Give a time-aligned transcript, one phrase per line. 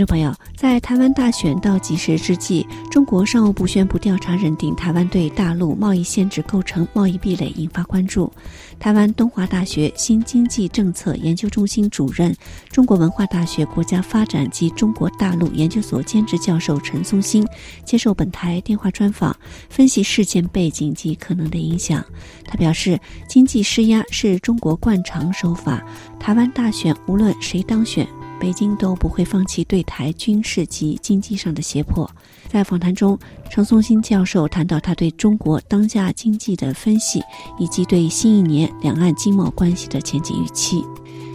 [0.00, 8.32] 听众朋友，在台湾大选倒计时之际，中国商务部宣布调查认定台湾对大陆贸易限制构成贸易壁垒，引发关注。
[8.78, 12.34] 台湾东华大学新经济政策研究中心主任、
[12.70, 17.46] 中国文化大学国家发展及中国大陆研究所兼职教授陈松兴
[17.84, 19.36] 接受本台电话专访，
[19.68, 22.02] 分析事件背景及可能的影响。
[22.46, 22.98] 他表示，
[23.28, 25.84] 经济施压是中国惯常手法，
[26.18, 28.08] 台湾大选无论谁当选。
[28.40, 32.10] 北京都不会放弃对台军事及经济上的胁迫。
[32.48, 33.16] 在访谈中，
[33.50, 37.22] 陈松新教授谈到他对中国当下经济的分析，
[37.58, 40.82] 以及对新一年两岸经贸关系的前景预期。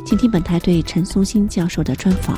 [0.03, 2.37] 请听本台对陈松新教授的专访。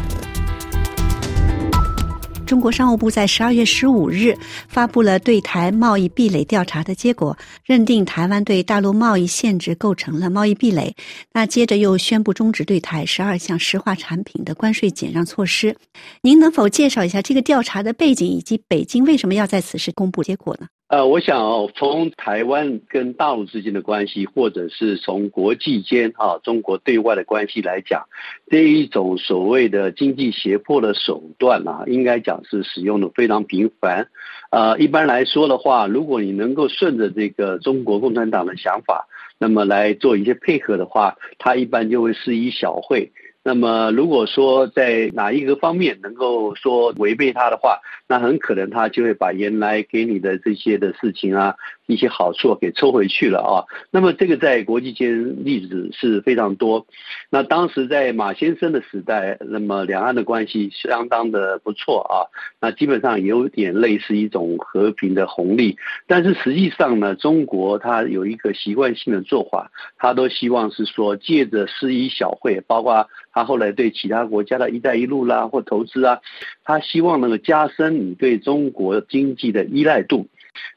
[2.48, 4.34] 中国商务部在十二月十五日
[4.70, 10.96] 发布了对台贸易壁垒调查的结果，认定台湾对大陆贸易限制构成了贸易壁垒。
[11.34, 15.76] 那接着又宣布终止对台十二项石化产品的关税减让措施。
[16.22, 20.68] 您能否介绍一下这个调查的背景，以及北京为什么要在此时公布结果呢？
[20.90, 28.08] 呃，我想从台湾跟大陆之间的关系，或者是从国际间啊中国对外的关系来讲，
[28.50, 34.08] 这一种所谓的经济胁迫的手段啊，应该讲是使用的非常频繁。
[34.50, 43.12] 呃，一般来说的话，如果你能够顺着这个中国共产党的想法，那么来做一些配合的话，他一般就会施以小惠。
[43.48, 51.56] 那么，如果说在哪一个方面能够说违背他的话，那很可能他就会把原来给你的这些的事情啊。
[51.88, 56.86] 一些好处给抽回去了啊，那么这个在国际间例子是非常多。
[57.30, 62.28] 那当时在马先生的时代，那么两岸的关系相当的不错啊，
[62.60, 65.78] 那基本上有点类似一种和平的红利。
[66.08, 76.20] 但是实际上呢，中国它有一个习惯性的做法，他都希望是说借着施以小会，包括他后来对其他国家的一带一路啦或投资啊，
[76.66, 80.28] 他希望能够加深你对中国经济的依赖度。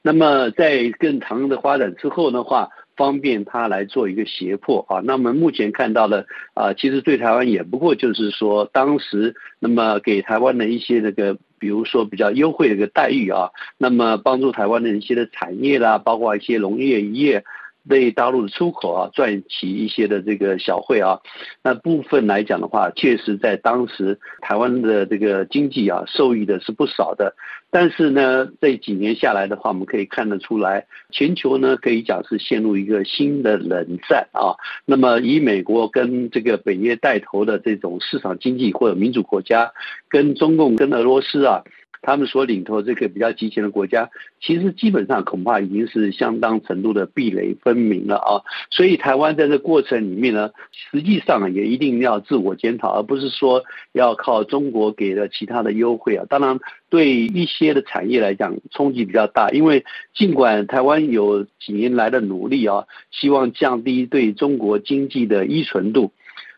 [0.03, 5.01] 那么在更长的发展之后的话，方便他来做一个胁迫啊。
[5.05, 17.45] 那么目前看到的啊，其实对台湾也不过就是说，当时那么给台湾的一些那个，比如说比较优惠的一个待遇啊，那么帮助台湾的一些的产业啦，包括一些农业业。
[17.89, 21.21] 对大陆的出口啊，赚取一些的这个小费啊，
[21.63, 27.35] 那部分来讲的话，确实在当时台湾的这个经济啊，受益的是不少的。
[27.73, 34.55] 但是呢，这几年下来的话，我们可以看得出来，全球呢可以讲是陷入一个新的冷战啊。
[34.85, 39.73] 那么以美国跟这个北约带头的这种市场经济或者民主国家，
[40.09, 41.63] 跟中共跟俄罗斯啊。
[42.03, 48.41] 他们所领头这个比较集权的国家，其实基本上恐怕已经是相当程度的壁垒分明了啊。
[48.71, 53.63] 所以台湾在这过程里面呢，实际上也一定要自我检讨，而不是说
[53.93, 56.25] 要靠中国给的其他的优惠啊。
[56.29, 56.59] 当然，
[56.89, 59.85] 对一些的产业来讲冲击比较大，因为
[60.15, 66.13] 尽管台湾有几年来的努力啊，希望降低对中国经济的依存度。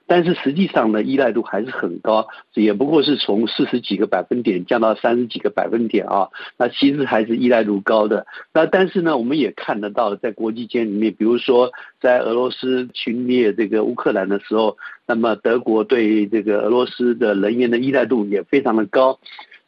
[0.07, 6.29] 但是实际上呢，依赖度还是很高，也不过是从四十几个百分点降到三十几个百分点啊。
[6.59, 8.27] 那其实还是依赖度高的。
[8.53, 14.77] 那但是呢，我们也看得到，在国际间里面，比如说在俄罗斯侵略这个乌克兰的时候，
[15.07, 19.19] 那么德国对这个俄罗斯的能源的依赖度也非常的高。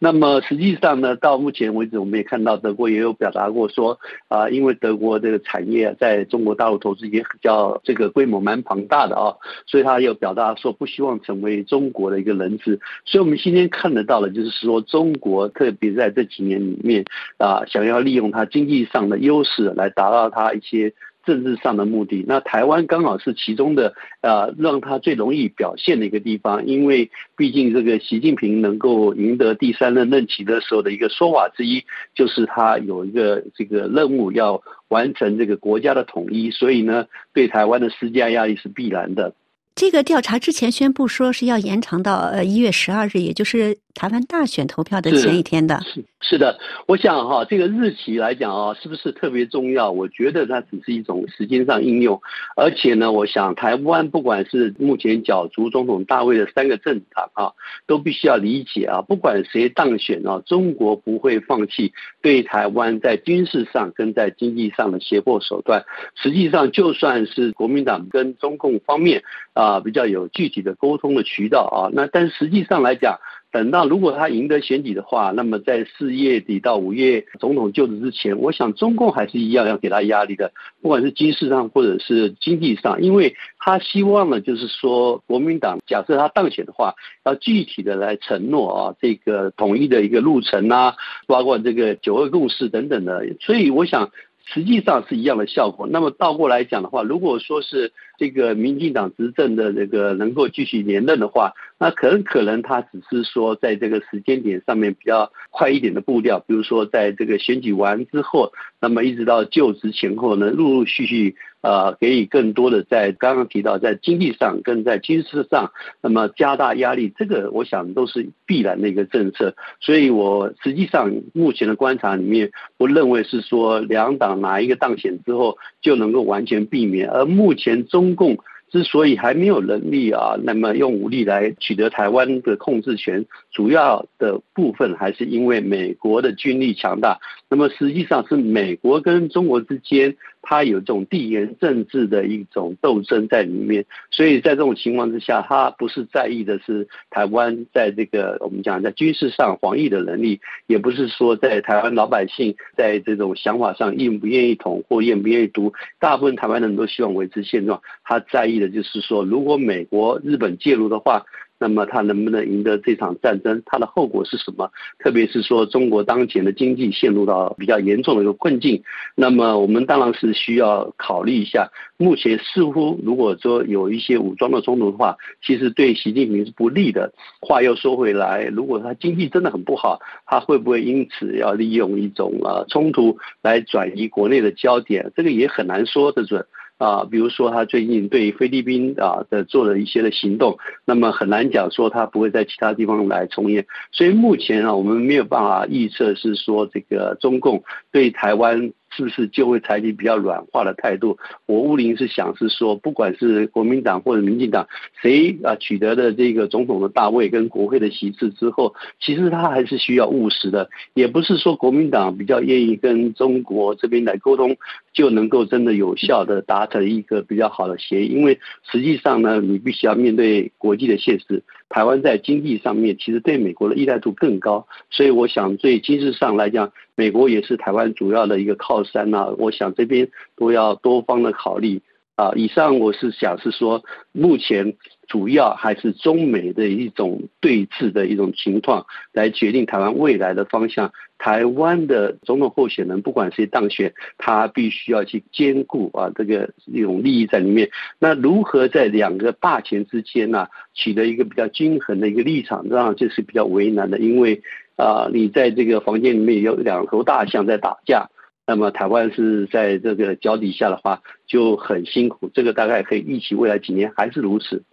[0.04, 3.98] 那么实际上呢，到目前为止，我们也看到德国也有表达过说，
[4.28, 9.32] 啊，因为德国这个产业在中国大陆投资也比较这个规模蛮庞大的啊，
[9.66, 12.78] 所以他有表达说不希望成为中国的一个人质。
[13.06, 17.02] 所以我们今天看得到的，就是说中国特别在这几年里面
[17.38, 20.92] 啊，想要利用它经济上的优势来达到它一些。
[21.26, 31.84] 政治上的目的，那台湾刚好是其中的，呃，让他最容易表现的一个地方，因为毕竟这个习近平能够赢得第三任任期的时候的一个说法之一，
[32.14, 39.34] 就是他有一个这个任务要完成这个国家的统一，所以呢，对台湾的施加压力是必然的。
[39.74, 45.80] 这个调查之前宣布说是要延长到呃一月十二日，也就是台湾大选投票的前一天的。
[45.82, 49.90] 是是的，我想哈，这个日期来讲啊，是不是特别重要？
[49.90, 52.20] 我觉得它只是一种时间上应用，
[52.56, 57.52] 而且呢，我想台湾不管是目前角逐总统大位的三个政党啊，
[57.86, 61.92] 都必须要理解啊，不管谁当选啊，中国不会放弃
[62.22, 65.84] 对台湾在军事上跟在经济上的胁迫手段。
[66.14, 69.64] 实际上，就算是国民党跟中共方面啊。
[69.64, 73.18] 啊，比较有具体的沟通的渠道啊，那但实际上来讲，
[73.54, 80.50] 等到如果他赢得选举的话，那么在四月底到五月总统就职之前，我想中共还是一样要给他压力的，
[80.82, 90.96] 不管是军事上或者是经济上，因为他希望呢，就是说国民党假设他当选的话，要具体的来承诺啊，这个统一的一个路程啊，
[91.28, 94.10] 包括这个九二共识等等的，所以我想。
[94.46, 95.88] 实际上是一样的效果。
[95.90, 111.36] 那么倒过来讲的话，如果说是这个民进党执政的这个能够继续连任的话，那可能可能他只是说在这个时间点上面比较快一点的步调，比如说在这个选举完之后，那么一直到就职前后呢，陆陆续续。
[111.64, 115.72] 呃，给予更多的在刚刚提到在经济上跟在军事上，
[116.02, 119.56] 那么加大压力，这个我想都是必然的一个政策。
[119.80, 127.08] 所以我实际上目前的观察里面，不认为是说两党哪一个当选之后就能够完全避免。
[127.08, 128.36] 而目前中中共。
[128.70, 137.20] 之所以还没有能力啊，那么用武力来取得台湾的控制权，主要的部分还是因为美国的军力强大。
[137.54, 143.86] 那么实际上是美国跟中国之间，它有这种地缘政治的一种斗争在里面。
[144.10, 155.72] 所以在这种情况之下，他不是在意的是台湾在这个我们讲在军事上防御的能力，也不是说在台湾老百姓在这种想法上愿不愿意统或愿不愿意独。
[156.00, 158.68] 大部分台湾人都希望维持现状，他在意的。
[158.68, 161.24] 就是说，如果美国、日本介入的话，
[161.64, 163.62] 那么他能不能赢得这场战争？
[163.64, 164.70] 它的后果是什么？
[164.98, 168.82] 特别是说，中国当前的经济陷入到比较严重的一个困境，
[169.14, 171.70] 那么我们当然是需要考虑一下。
[171.96, 177.14] 目前似乎如果说有一些武装的冲突的话，其实对习近平是不利的。
[177.40, 185.10] 话又说回来，如果他经济真的很不好，他会不会因此要利用一种呃冲突来转移国内的焦点？
[185.16, 186.44] 这个也很难说得准。
[186.78, 193.66] 啊，比如说他最近对菲律宾啊的做了一些的行动，那么很难讲说他不会在其他地方来重演。
[193.92, 198.72] 所以目前啊，我们没有办法预测是说这个中共对台湾。
[198.96, 201.18] 是不是就会采取比较软化的态度？
[201.46, 204.68] 我乌林是想是说，不管是国民党或者民进党，
[205.02, 214.56] 谁啊取得的这个总统的大位跟国会的席次之后，其实他还是需要务实的，也不是说国民党比较愿意跟中国这边来沟通，
[214.92, 218.08] 就能够真的有效的达成一个比较好的协议。
[218.08, 218.38] 因为
[218.70, 221.42] 实际上呢，你必须要面对国际的现实，
[221.74, 226.70] 台湾在经济上面其实对美国的依赖度更高，所以我想对军事上来讲。
[226.94, 231.82] 美国也是台湾主要的一个靠山呐，我想这边都要多方的考虑
[232.14, 232.30] 啊。
[232.36, 233.82] 以上我是想是说，
[234.12, 240.92] 目前主要还是中美的一种对峙的一种情况，来决定台湾未来的方向。
[241.16, 247.70] 台湾的总统候选人不管谁当选，他必须要去兼顾啊这个一种利益在里面。
[247.98, 254.42] 那如何在两个霸权之间呢，取得一个比较均衡的一个立场，当然这是比较为难的，因为。
[254.76, 258.10] 啊，你在这个房间里面有两头大象在打架，
[258.44, 262.28] 那么台湾是在这个脚底下的话就很辛苦。
[262.34, 264.64] 这个大概可以预期未来几年还是如此。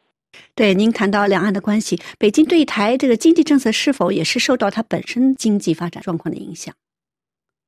[0.55, 6.73] 对，您谈到两岸的关系，北京对台这个经济政策是否也是受到它本身经济发展状况的影响？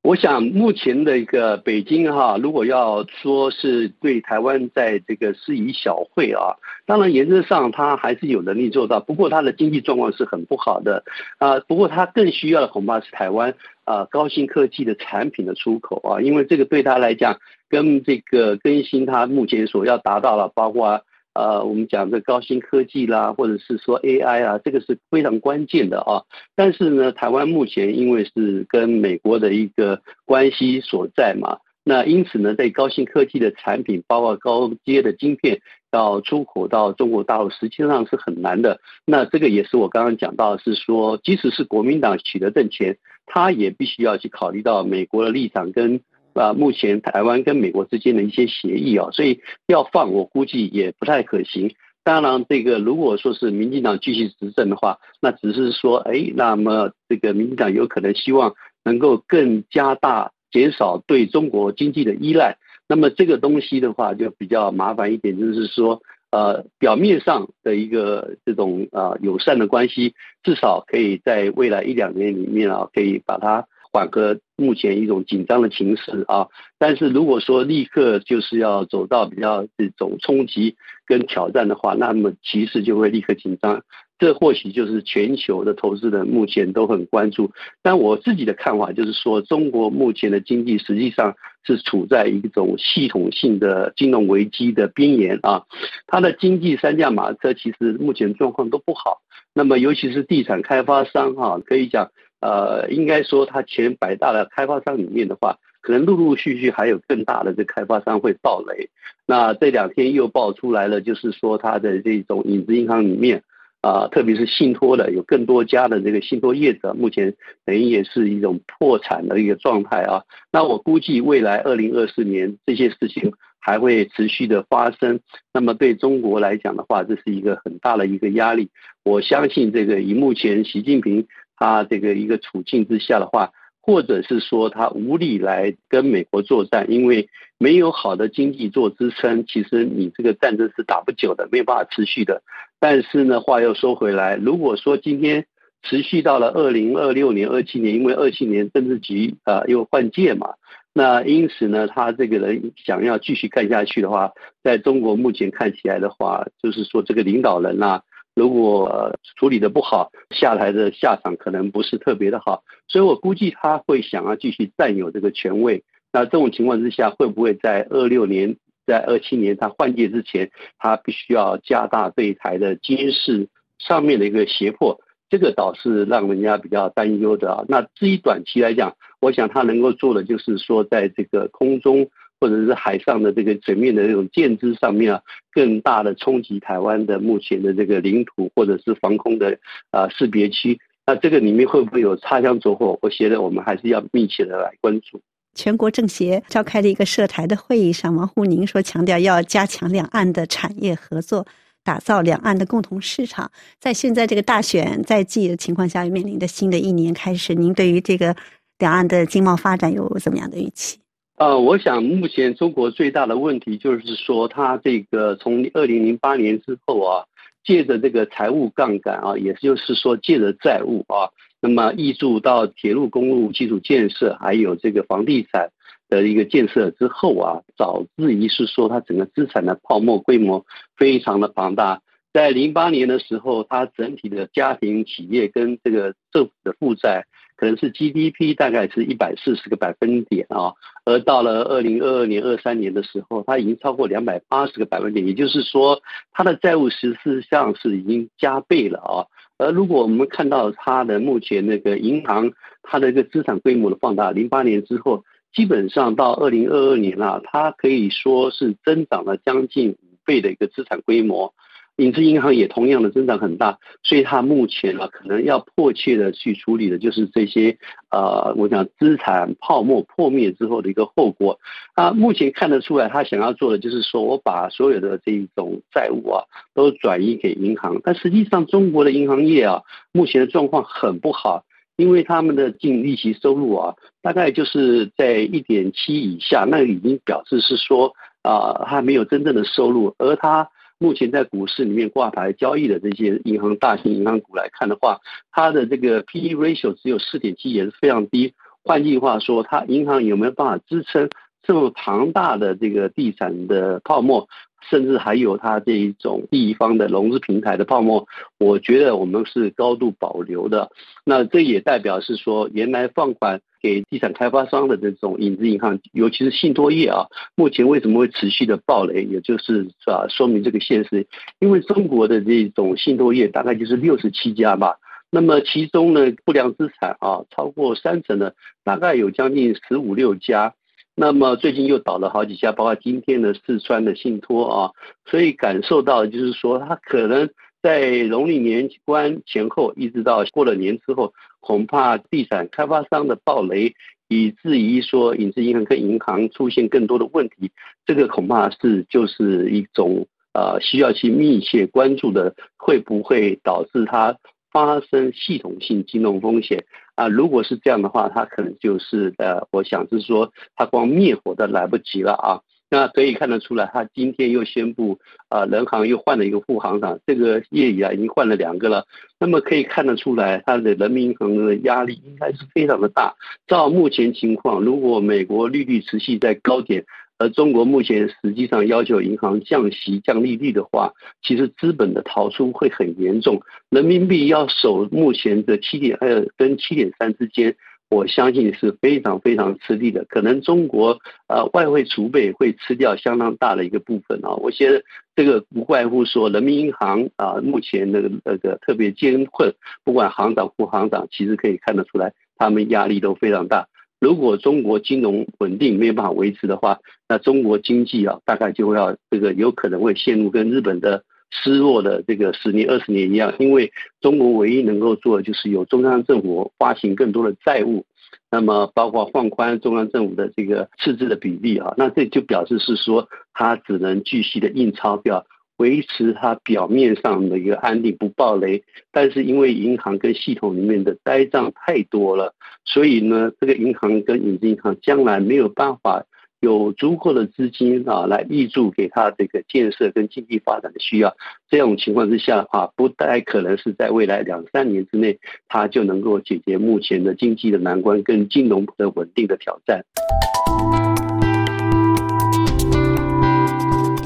[0.04, 6.56] 我想目前的一个北京哈，如果要说是对台湾在这个施以小惠啊，
[6.86, 9.00] 当然原则上他还是有能力做到。
[9.00, 11.06] 不过他的经济状况是很不好的
[11.38, 11.58] 啊。
[11.62, 13.56] 不过他更需要的恐怕是台湾
[13.86, 17.40] 啊高新科技的产品的出口啊，因为这个对他来讲，
[17.70, 21.02] 跟这个更新他目前所要达到了，包括。
[21.34, 26.22] 呃，我们讲的高新科技啦，或者是说 AI 啊，这个是非常关键的啊。
[26.56, 35.60] 但是呢，台湾目前因为是跟美国的一个关系所在嘛，那因此呢，在高新科技的产品，包括高阶的晶片，
[35.92, 38.80] 要出口到中国大陆，实际上是很难的。
[39.06, 46.02] 那这个也是我刚刚讲到，是说，即使是国民党取得政权，他也必须要去考虑到美国的立场跟。
[46.40, 51.76] 啊，目前台湾跟美国之间的一些协议啊，所以要放，我估计也不太可行。
[52.04, 62.58] 当然，这个如果说是民进党继续执政的话，那只是说，哎，那么这个民进党有可能希望能够更加大减少对中国经济的依赖。
[62.90, 70.14] 那么这个东西的话，就比较麻烦一点，就是说，呃，表面上的一个这种啊友善的关系，
[70.44, 73.66] 至少可以在未来一两年里面啊，可以把它。
[73.94, 76.48] 缓和目前一种紧张的情势啊，
[76.80, 83.84] 但是如果说立刻就是要走到比较这种冲击跟挑战的话，那么局势就会立刻紧张。
[84.18, 87.52] 这或许就是全球的投资人目前都很关注。
[87.82, 95.64] 但我自己的看法就是说，中国目前的经济实际上是处在一种系统性的金融危机的边缘啊。
[96.08, 99.22] 它的经济三驾马车其实目前状况都不好。
[99.54, 102.10] 那么尤其是地产开发商哈，可以讲
[102.44, 108.90] 呃，应该说它前百大的开发商里面的话，可能陆陆续续还有更大的这开发商会爆雷。
[109.26, 113.44] 那这两天又爆出来了，就是说它的这种影子银行里面。
[113.84, 117.36] 啊，特别是信托的，有更多家的这个信托业者，目前
[117.66, 120.24] 等于也是一种破产的一个状态啊。
[120.54, 125.20] 那我估计未来二零二四年这些事情还会持续的发生。
[125.54, 128.70] 那么对中国来讲的话，这是一个很大的一个压力。
[129.04, 131.28] 我相信这个以目前习近平
[131.64, 133.52] 他这个一个处境之下的话。
[133.86, 137.28] 或者是说他无力来跟美国作战，因为
[137.58, 142.44] 没有好的经济做支撑，其实你这个战争是打不久的，没有办法持续的。
[142.80, 145.48] 但是呢，话又说回来，如果说今天
[145.82, 150.54] 持续到了二零二六年、二七年，因为二七年政治局啊又换届嘛，
[150.94, 154.32] 那因此呢，他这个人想要继续干下去的话，
[154.64, 158.02] 在中国目前看起来的话，就是说这个领导人呐。
[158.36, 165.84] 如果处理的不好，下台的下场可能不是特别的好，所以我估计他会想要继续占有这个权位。
[166.12, 168.56] 那这种情况之下，会不会在二六年、
[168.88, 170.50] 在二七年他换届之前，
[170.80, 175.00] 他必须要加大对台的监视上面的一个胁迫？
[175.30, 177.64] 这个倒是让人家比较担忧的啊。
[177.68, 182.10] 那至于短期来讲，我想他能够做的就是说，在这个空中。
[182.44, 185.22] 或者是海上的这个水面的这种舰只上面啊，
[185.54, 189.58] 更大的冲击台湾的目前的这个领土或者是防空的
[189.92, 193.00] 啊识别区，那这个里面会不会有擦枪走火？
[193.02, 195.22] 我觉得我们还是要密切的来关注。
[195.56, 201.48] 全国政协召开了一个涉台的会议上，王沪宁说强调要加强两岸的产业合作，
[201.82, 203.50] 打造两岸的共同市场。
[203.80, 208.36] 在现在这个大选在即的情况下，面临的新的一年开始，您对于这个
[208.80, 211.00] 两岸的经贸发展有怎么样的预期？
[211.36, 217.26] 呃，我想目前中国最大的问题就是说，它这个从二零零八年之后啊，
[217.64, 225.72] 借着这个财务杠杆啊，也就是说借着债务啊，那么挹注到铁路、公路基础建设，还有这个房地产
[226.08, 230.64] 的一个建设之后啊，导致于是说它整个资产的泡沫规模
[230.96, 232.02] 非常的庞大。
[232.32, 237.26] 在零八年的时候，它整体的家庭、企业跟这个政府的负债。
[237.56, 240.74] 可能是 GDP 大概是一百四十个百分点啊，
[241.06, 249.28] 而到了二零二二年、二三年的时候，它已经超过两百八十个百分点，也就是说，它的债务实质上是已经加倍了啊。
[249.58, 261.54] 而如果我们看到它的目前那个银行，它的一个资产规模的放大，零八年之后，基本上到二零二二年啊，它可以说是增长了将近五倍的一个资产规模。
[261.98, 267.78] 影子银行也同样的增长很大，所以它目前啊，可能要迫切的去处理的就是这些
[268.10, 271.60] 呃，我想资产泡沫破灭之后的一个后果。
[271.94, 281.64] 啊，目前看得出来，他想要做的就是说我把所有的这种债务啊都转移给银行，但实际上中国的银行业啊，目前的状况很不好，
[281.96, 290.68] 因为他们的净利息收入啊，大概就是在一点七以下，那已经表示是说啊，它没有真正的收入，而它。
[291.00, 295.20] 目前在股市里面挂牌交易的这些银行大型银行股来看的话，
[295.52, 298.54] 它的这个 P/E ratio 只有四点七，也是非常低。
[298.84, 301.30] 换句话说，它银行有没有办法支撑
[301.62, 304.48] 这么庞大的这个地产的泡沫？
[304.90, 308.28] 甚至还有它这一种地方的融资平台的泡沫，
[308.60, 310.90] 我觉得我们是高度保留的。
[311.26, 319.24] 那这也代表是说，原来放款给地产开发商的这种影子银行，尤其是信托业啊，目前为什么会持续的暴雷？
[319.24, 321.28] 也就是啊，说明这个现实。
[321.60, 324.98] 因为中国的这种信托业大概就是六十七家吧，
[325.30, 330.74] 那么其中呢，不良资产啊超过三成的，大概有将近十五六家。
[331.16, 334.92] 那么最近又倒了好几家，包括今天的四川的信托啊，
[335.26, 337.50] 所以感受到就是说，它可能
[337.84, 343.94] 在农历年关前后，一直到过了年之后，恐怕地产开发商的暴雷，
[344.28, 347.72] 以至于说影子银行跟银行出现更多的问题，
[348.08, 354.36] 这个恐怕是就是一种呃需要去密切关注的，会不会导致它
[354.72, 356.86] 发生系统性金融风险？
[357.16, 362.62] 啊，如果是这样的话，他可能就是呃，我想是说，他光灭火都来不及了啊。
[362.90, 365.18] 那可以看得出来，他今天又宣布
[365.50, 369.08] 啊，人行又换了一个副行长，这个业已啊已经换了两个了。
[369.40, 373.34] 那么可以看得出来，他的人民银行的压力应该是非常的大。
[373.66, 377.04] 照目前情况，如果美国利率持续在高点，
[377.38, 383.62] 而中国目前实际上要求银行降息、降利率的话，其实资本的逃出会很严重。
[383.90, 387.76] 人民币要守目前的七点二跟七点三之间，
[388.10, 390.26] 我相信是非常非常吃力的。
[390.26, 394.54] 可能中国呃外汇储备会吃掉相当大的一个部分啊。
[394.56, 395.04] 我觉得
[395.36, 399.74] 这个不外乎说人民银行啊，目前那个那个特别艰困，
[400.04, 403.88] 不管行长副行长，其实可以看得出来，他们压力都非常大。
[404.24, 413.54] 如果中国金融稳定没有办法维持的话，那中国经济啊，大概就会要这个有可能会陷入跟日本的失落的这个十年、二十年一样。
[413.60, 418.06] 因为中国唯一能够做的就是由中央政府发行更多的债务，
[418.50, 425.46] 那么包括放宽中央政府的这个赤字的比例啊，那这就表示是说它只能继续的印钞票。
[425.78, 432.54] 维持它表面上的一个安定不暴雷，但是因为银行跟系统里面的呆账太多了，
[432.86, 436.26] 所以呢，这个银行跟影子银行将来没有办法
[436.62, 441.36] 有足够的资金啊来挹注给它这个建设跟经济发展的需要。
[441.70, 450.06] 这种情况之下的话，不太可能是在未来两三年之内，它就能够解决目前的经济的难关跟金融的稳定的挑战。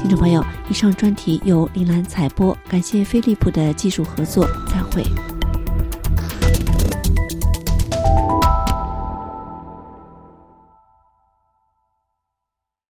[0.08, 5.04] 听众朋友，以上专题由林兰采播，感谢飞利浦的技术合作，再会。